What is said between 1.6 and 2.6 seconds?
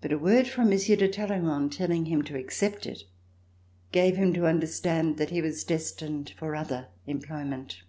telling him to